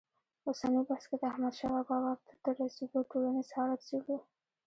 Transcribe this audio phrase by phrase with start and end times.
[0.47, 4.17] اوسني بحث کې د احمدشاه بابا واک ته تر رسېدو ټولنیز حالت څېړو.